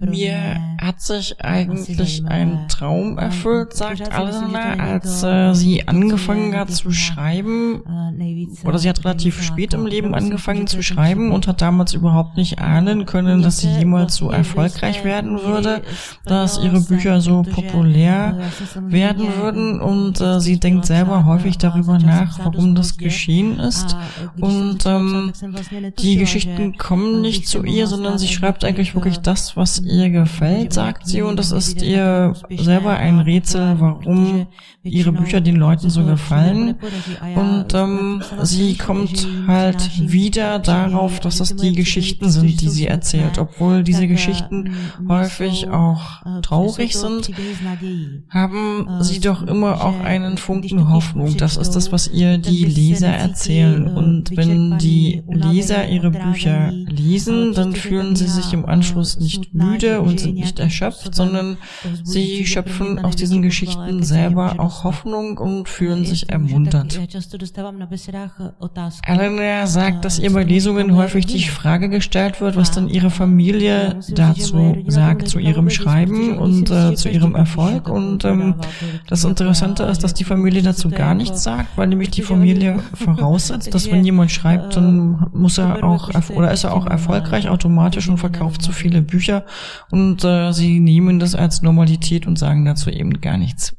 [0.00, 6.92] Mir hat sich eigentlich ein Traum erfüllt, sagt Alena, als äh, sie angefangen hat zu
[6.92, 7.82] schreiben,
[8.64, 12.60] oder sie hat relativ spät im Leben angefangen zu schreiben und hat damals überhaupt nicht
[12.60, 15.82] ahnen können, dass sie jemals so erfolgreich werden würde,
[16.24, 18.38] dass ihre Bücher so populär
[18.80, 23.96] werden würden und äh, sie denkt selber häufig darüber nach, warum das geschehen ist.
[24.40, 25.32] und ähm,
[25.98, 30.72] die Geschichten kommen nicht zu ihr, sondern sie schreibt eigentlich wirklich das, was ihr gefällt,
[30.72, 34.46] sagt sie und das ist ihr selber ein Rätsel, warum
[34.82, 36.76] ihre Bücher den Leuten so gefallen
[37.34, 43.38] und ähm, sie kommt halt wieder darauf, dass es die Geschichten sind, die sie erzählt,
[43.38, 44.74] obwohl diese Geschichten
[45.08, 47.30] häufig auch traurig sind,
[48.30, 51.36] haben sie doch immer auch einen Funken Hoffnung.
[51.36, 53.86] Das ist das, was ihr die Leser erzählen.
[53.86, 59.77] Und wenn die Leser ihre Bücher lesen, dann fühlen sie sich im Anschluss nicht müde
[59.84, 61.56] und sind nicht erschöpft, sondern
[62.02, 66.98] sie schöpfen aus diesen Geschichten selber auch Hoffnung und fühlen sich ermuntert.
[69.06, 74.00] Elena sagt, dass ihr bei Lesungen häufig die Frage gestellt wird, was dann ihre Familie
[74.10, 77.88] dazu sagt, zu ihrem Schreiben und äh, zu ihrem Erfolg.
[77.88, 78.54] Und ähm,
[79.08, 83.72] das Interessante ist, dass die Familie dazu gar nichts sagt, weil nämlich die Familie voraussetzt,
[83.74, 88.18] dass wenn jemand schreibt, dann muss er auch oder ist er auch erfolgreich automatisch und
[88.18, 89.44] verkauft so viele Bücher
[89.90, 93.76] und äh, sie nehmen das als Normalität und sagen dazu eben gar nichts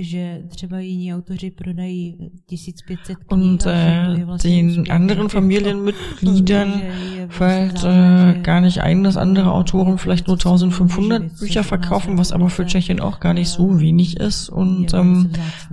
[0.00, 6.82] že třeba jiní autoři prodají 1500 Und äh, den anderen Familienmitgliedern
[7.28, 12.48] fällt äh, gar nicht ein, dass andere Autoren vielleicht nur 1500 Bücher verkaufen, was aber
[12.48, 14.48] für Tschechien auch gar nicht so wenig ist.
[14.48, 15.30] Und ähm,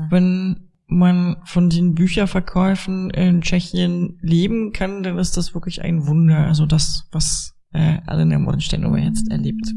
[0.10, 6.46] wenn man von den Bücherverkäufen in Tschechien leben kann, dann ist das wirklich ein Wunder.
[6.46, 9.74] Also das, was äh, Alena Morgensteinova jetzt erlebt.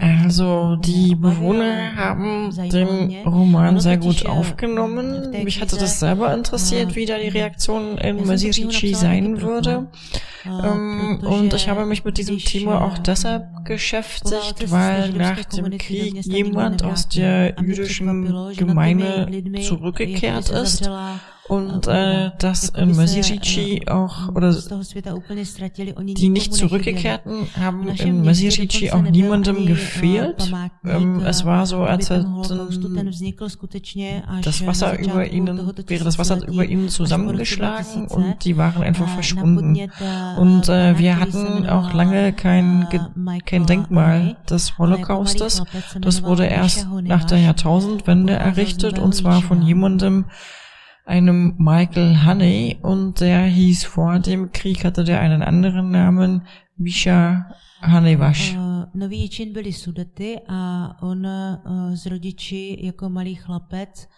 [0.00, 5.30] Also, die Bewohner haben den Roman sehr gut aufgenommen.
[5.44, 9.88] Mich hatte das selber interessiert, wie da die Reaktion in Mesirici sein würde.
[10.44, 16.84] Und ich habe mich mit diesem Thema auch deshalb beschäftigt, weil nach dem Krieg jemand
[16.84, 19.28] aus der jüdischen Gemeinde
[19.60, 20.88] zurückgekehrt ist
[21.48, 29.66] und äh, dass in Mesirici auch, oder die nicht zurückgekehrten haben in Mesirici auch niemandem
[29.66, 30.52] gefehlt.
[30.84, 32.42] Ähm, es war so, als hätten
[34.42, 39.90] das Wasser über ihnen, wäre das Wasser über ihnen zusammengeschlagen und die waren einfach verschwunden.
[40.38, 42.86] Und äh, wir hatten auch lange kein,
[43.44, 45.64] kein Denkmal des Holocaustes.
[46.00, 50.26] Das wurde erst nach der Jahrtausendwende errichtet und zwar von jemandem,
[51.04, 56.42] einem Michael Honey und der hieß vor dem Krieg, hatte der einen anderen Namen,
[56.76, 57.46] Misha
[57.82, 58.56] Honeywash.
[58.94, 61.26] Noví Čin byli Sudety a on
[61.94, 64.08] z rodiči jako malý chlapec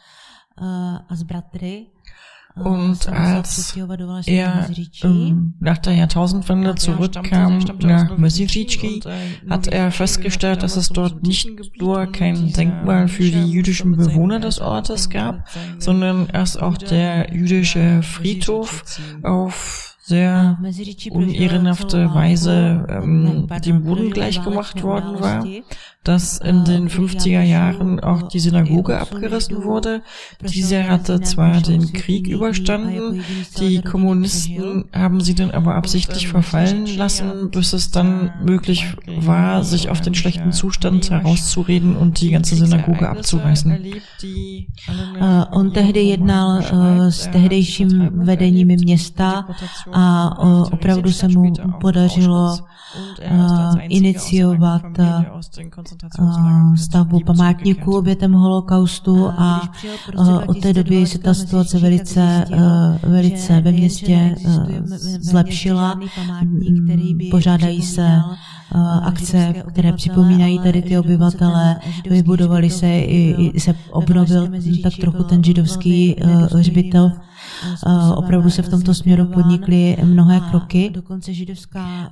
[1.09, 1.87] a z bratry
[2.57, 3.77] und als
[4.27, 4.71] er
[5.03, 9.03] ähm, nach der Jahrtausendwende zurückkam nach Mesiricki,
[9.51, 11.49] hat er festgestellt, dass es dort nicht
[11.81, 18.03] nur kein Denkmal für die jüdischen Bewohner des Ortes gab, sondern erst auch der jüdische
[18.03, 18.85] Friedhof
[19.25, 20.59] auf sehr
[21.11, 25.47] unehrenhafte Weise ähm, dem Boden gleichgemacht worden war,
[26.05, 30.03] dass in den 50er Jahren auch die Synagoge abgerissen wurde.
[30.43, 33.25] Diese hatte zwar den Krieg überstanden,
[33.59, 39.89] die Kommunisten haben sie dann aber absichtlich verfallen lassen, bis es dann möglich war, sich
[39.89, 43.79] auf den schlechten Zustand herauszureden und die ganze Synagoge abzureißen.
[45.53, 46.63] On tehdy jednal
[47.09, 49.47] s tehdejším vedením města
[49.95, 50.39] a
[50.73, 52.59] opravdu se mu podařilo
[53.89, 54.83] iniciovat
[56.77, 59.69] stavbu památníků obětem holokaustu a
[60.47, 62.45] od té doby se ta situace velice,
[63.03, 64.37] velice ve městě
[65.21, 66.01] zlepšila.
[67.31, 68.21] Pořádají se
[69.03, 71.77] akce, které připomínají tady ty obyvatele,
[72.11, 74.49] vybudovali se, i, i se obnovil
[74.83, 76.17] tak trochu ten židovský
[76.53, 77.13] hřbitov
[78.17, 80.93] opravdu se v tomto směru podnikly mnohé kroky,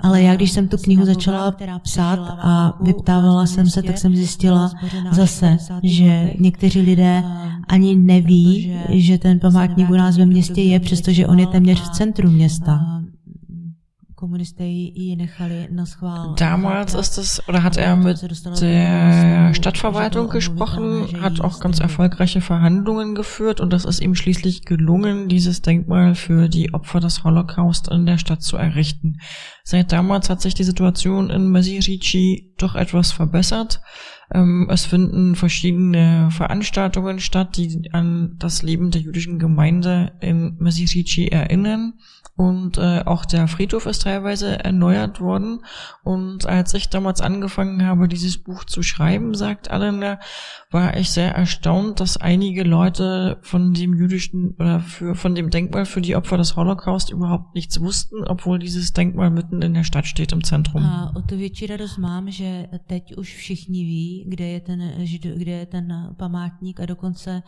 [0.00, 4.70] ale já, když jsem tu knihu začala psát a vyptávala jsem se, tak jsem zjistila
[5.11, 7.24] zase, že někteří lidé
[7.68, 11.90] ani neví, že ten památník u nás ve městě je, přestože on je téměř v
[11.90, 13.01] centru města
[16.37, 18.20] Damals ist es, oder hat er mit
[18.61, 25.28] der Stadtverwaltung gesprochen, hat auch ganz erfolgreiche Verhandlungen geführt und das ist ihm schließlich gelungen,
[25.28, 29.18] dieses Denkmal für die Opfer des Holocaust in der Stadt zu errichten.
[29.64, 33.80] Seit damals hat sich die Situation in Mesirici doch etwas verbessert.
[34.35, 41.29] Ähm, es finden verschiedene Veranstaltungen statt, die an das Leben der jüdischen Gemeinde in Mesirici
[41.29, 41.95] erinnern.
[42.35, 45.61] Und äh, auch der Friedhof ist teilweise erneuert worden.
[46.03, 50.18] Und als ich damals angefangen habe, dieses Buch zu schreiben, sagt Alena,
[50.71, 55.85] war ich sehr erstaunt, dass einige Leute von dem jüdischen oder für, von dem Denkmal
[55.85, 60.07] für die Opfer des Holocaust überhaupt nichts wussten, obwohl dieses Denkmal mitten in der Stadt
[60.07, 60.83] steht im Zentrum.
[60.83, 61.12] A
[64.27, 64.93] kde je ten,
[65.37, 67.43] kde je ten památník a dokonce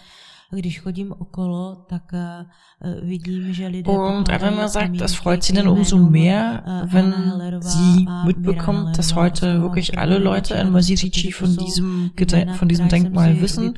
[0.55, 5.68] když chodím okolo, tak uh, vidím, že lidé Und Anna sagt, es freut sie dann
[5.68, 6.62] umso mehr,
[6.93, 7.14] wenn
[7.61, 12.11] sie mitbekommt, dass heute wirklich alle Leute in Masirici von diesem,
[12.59, 13.75] von diesem Denkmal wissen.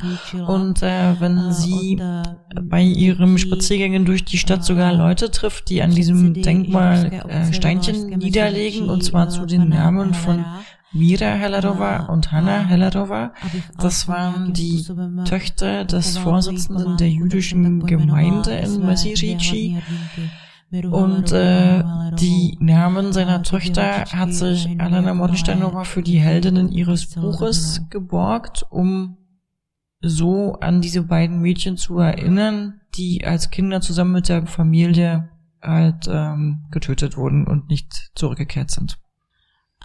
[0.46, 2.00] und äh, wenn sie
[2.62, 8.18] bei ihren Spaziergängen durch die Stadt sogar Leute trifft, die an diesem Denkmal äh, Steinchen
[8.18, 10.44] niederlegen und zwar zu den Namen von
[10.92, 13.32] Mira Hellerova und Hanna Hellerova.
[13.78, 14.84] Das waren die
[15.24, 19.78] Töchter des Vorsitzenden der jüdischen Gemeinde in Masirici.
[20.70, 21.84] Und äh,
[22.18, 29.16] die Namen seiner Töchter hat sich Alena Mordensteinova für die Heldinnen ihres Buches geborgt, um
[30.00, 35.30] so an diese beiden Mädchen zu erinnern, die als Kinder zusammen mit der Familie
[35.62, 38.98] halt ähm, getötet wurden und nicht zurückgekehrt sind.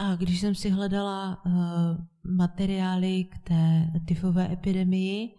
[0.02, 1.54] A když jsem si hledala uh,
[2.24, 5.36] materiály k té tyfové epidemii,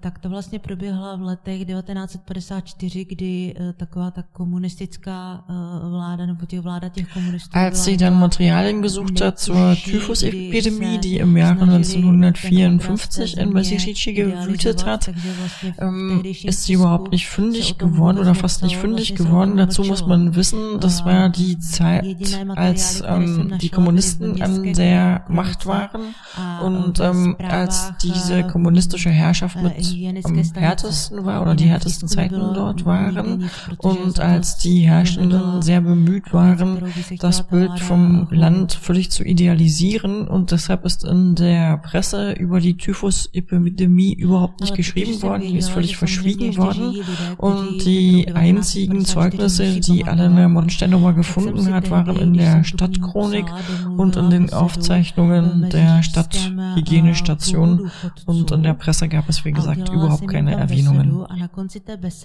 [0.00, 5.52] tak to vlastně proběhla v letech 1954, kdy eh, taková ta komunistická eh,
[5.88, 7.58] vláda nebo těch vláda těch komunistů.
[7.58, 14.86] Als sie dann Materialien gesucht hat zur Typhusepidemie, die im Jahre 1954 in Masirici gewütet
[14.86, 15.10] hat,
[16.44, 19.56] ist sie überhaupt nicht fündig geworden oder fast nicht fündig geworden.
[19.56, 25.66] Dazu muss man wissen, das war die Zeit, als ähm, die Kommunisten an der Macht
[25.66, 26.14] waren
[26.62, 32.54] und ähm, als diese kommunistische Herrschaft Gesellschaft mit am härtesten war oder die härtesten Zeiten
[32.54, 36.82] dort waren und als die Herrschenden sehr bemüht waren,
[37.18, 42.76] das Bild vom Land völlig zu idealisieren und deshalb ist in der Presse über die
[42.76, 46.96] Typhus-Epidemie überhaupt nicht geschrieben worden, die ist völlig verschwiegen worden
[47.38, 53.46] und die einzigen Zeugnisse, die Alena Monstenowa gefunden hat, waren in der Stadtchronik
[53.96, 57.90] und in den Aufzeichnungen der Stadthygienestation
[58.26, 61.26] und in der Presse gab es wie gesagt, überhaupt keine Erwähnungen.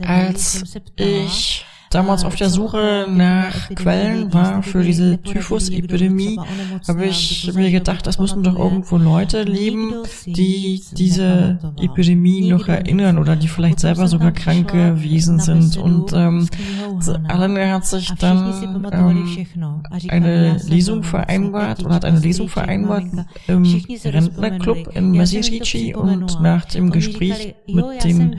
[0.06, 0.64] Als
[0.96, 6.40] ich damals auf der Suche nach Quellen war für diese Typhus-Epidemie,
[6.88, 9.94] habe ich mir gedacht, es müssen doch irgendwo Leute leben,
[10.26, 15.78] die diese Epidemie noch erinnern oder die vielleicht selber sogar krank gewesen sind.
[15.78, 16.48] Und ähm,
[17.28, 19.46] Alan hat sich dann ähm,
[20.10, 23.06] eine Lesung vereinbart oder hat eine Lesung vereinbart
[23.48, 23.64] im
[24.04, 28.36] Rentnerclub in Masirici und nach dem Gespräch mit den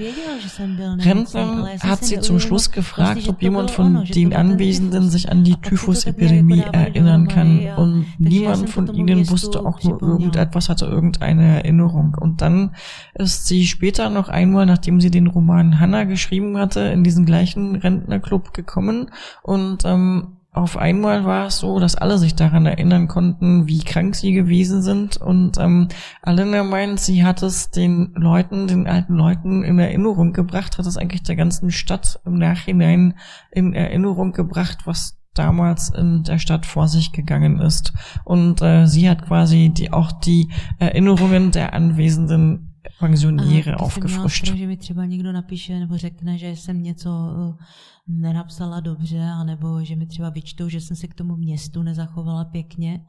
[0.99, 5.55] Rentnern hat sie zum Schluss gefragt, ob ob jemand von den Anwesenden sich an die
[5.55, 12.17] Typhusepidemie erinnern kann und niemand von ihnen wusste auch nur irgendetwas, hatte irgendeine Erinnerung.
[12.21, 12.75] Und dann
[13.15, 17.77] ist sie später noch einmal, nachdem sie den Roman Hannah geschrieben hatte, in diesen gleichen
[17.77, 19.13] Rentnerclub gekommen
[19.45, 24.15] und ähm, auf einmal war es so, dass alle sich daran erinnern konnten, wie krank
[24.15, 25.17] sie gewesen sind.
[25.17, 25.89] Und ähm,
[26.23, 30.97] Alina meint, sie hat es den Leuten, den alten Leuten in Erinnerung gebracht, hat es
[30.97, 33.15] eigentlich der ganzen Stadt im Nachhinein
[33.53, 37.93] in Erinnerung gebracht, was damals in der Stadt vor sich gegangen ist.
[38.25, 42.68] Und äh, sie hat quasi die auch die Erinnerungen der anwesenden
[42.99, 44.47] Pensionäre aufgefrischt.
[44.47, 47.65] Že mi třeba někdo napíše nebo řekne, že jsem něco eh,
[48.09, 53.01] nenapsala dobře, anebo že mi třeba vyčtou, že jsem se k tomu městu nezachovala pěkně.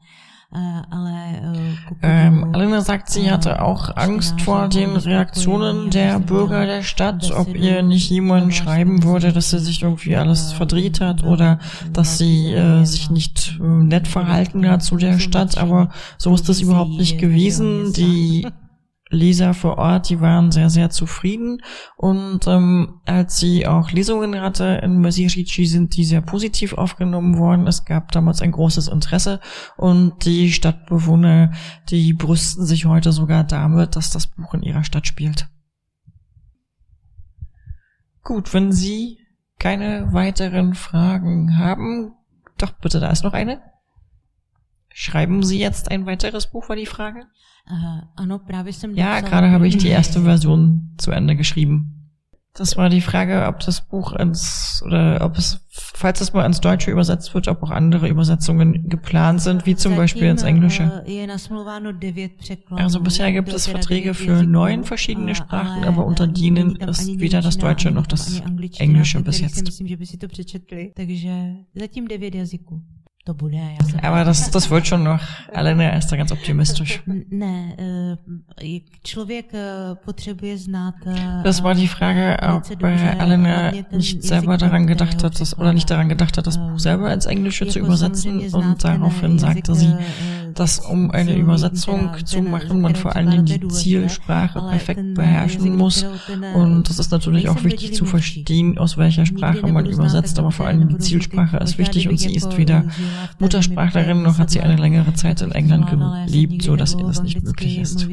[0.52, 6.82] Äh, äh, ähm, Alina sagt, sie hatte auch Angst vor den Reaktionen der Bürger der
[6.82, 11.60] Stadt, ob ihr nicht jemand schreiben würde, dass sie sich irgendwie alles verdreht hat oder
[11.92, 16.48] dass sie äh, sich nicht äh, nett verhalten hat zu der Stadt, aber so ist
[16.48, 17.92] das überhaupt nicht gewesen.
[17.92, 18.48] Die
[19.10, 21.62] Leser vor Ort, die waren sehr, sehr zufrieden.
[21.96, 27.66] Und ähm, als sie auch Lesungen hatte in Masirici, sind die sehr positiv aufgenommen worden.
[27.66, 29.40] Es gab damals ein großes Interesse
[29.76, 31.52] und die Stadtbewohner,
[31.88, 35.48] die brüsten sich heute sogar damit, dass das Buch in ihrer Stadt spielt.
[38.22, 39.18] Gut, wenn Sie
[39.58, 42.14] keine weiteren Fragen haben,
[42.60, 43.62] Doch, bitte, da ist noch eine.
[44.92, 47.26] Schreiben Sie jetzt ein weiteres Buch, war die Frage?
[48.96, 51.96] Ja, gerade habe ich die erste Version zu Ende geschrieben.
[52.54, 56.60] Das war die Frage, ob das Buch ins, oder ob es, falls es mal ins
[56.60, 61.04] Deutsche übersetzt wird, ob auch andere Übersetzungen geplant sind, wie zum Beispiel ins Englische.
[62.70, 67.56] Also bisher gibt es Verträge für neun verschiedene Sprachen, aber unter denen ist weder das
[67.56, 68.42] Deutsche noch das
[68.78, 69.80] Englische bis jetzt.
[73.28, 75.20] Já se Aber das, das wird schon noch.
[75.52, 77.02] Elena ist da ganz optimistisch.
[77.30, 77.76] Ne,
[79.02, 79.52] člověk
[80.04, 80.94] potřebuje znát.
[81.42, 82.62] Das war die Frage, ob
[83.18, 87.12] Elena nicht selber daran gedacht hat, das, oder nicht daran gedacht hat, das Buch selber
[87.12, 88.54] ins Englische zu übersetzen.
[88.54, 89.94] Und daraufhin sagte sie,
[90.54, 96.04] dass um eine Übersetzung zu machen, man vor allen Dingen die Zielsprache perfekt beherrschen muss.
[96.54, 100.38] Und das ist natürlich auch wichtig zu verstehen, aus welcher Sprache man übersetzt.
[100.38, 102.84] Aber vor allem die Zielsprache ist wichtig und sie ist weder
[103.38, 107.42] Muttersprachlerin, noch hat sie eine längere Zeit in England gelebt, so dass ihr das nicht
[107.42, 108.06] möglich ist.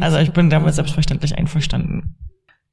[0.00, 2.16] Also ich bin damit selbstverständlich einverstanden.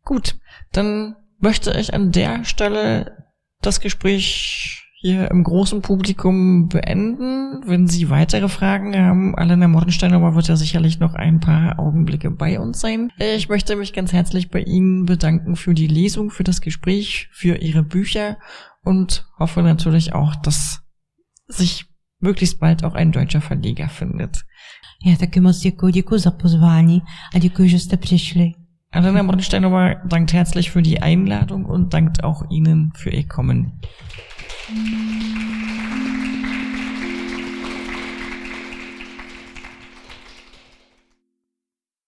[0.06, 0.36] Gut,
[0.72, 3.26] dann möchte ich an der Stelle
[3.62, 7.62] das Gespräch hier im großen Publikum beenden.
[7.66, 12.58] Wenn Sie weitere Fragen haben, Alena Mordensteiner wird ja sicherlich noch ein paar Augenblicke bei
[12.58, 13.12] uns sein.
[13.18, 17.58] Ich möchte mich ganz herzlich bei Ihnen bedanken für die Lesung, für das Gespräch, für
[17.58, 18.38] Ihre Bücher
[18.86, 20.84] und hoffe natürlich auch, dass
[21.48, 21.86] sich
[22.22, 24.46] möglichst bald auch ein deutscher Verleger findet.
[25.02, 27.02] Ja, taky moc děkuji, děkuji za pozvání
[27.36, 28.54] a děkuji, že jste přišli.
[28.94, 33.82] Alena Mordensteinova dankt herzlich für die Einladung und dankt auch Ihnen für Ihr Kommen.
[34.72, 35.33] Mm-hmm.